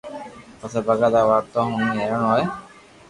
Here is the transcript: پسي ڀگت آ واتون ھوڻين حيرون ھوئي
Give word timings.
پسي 0.59 0.79
ڀگت 0.87 1.13
آ 1.19 1.21
واتون 1.29 1.65
ھوڻين 1.71 1.97
حيرون 1.99 2.23
ھوئي 2.29 2.43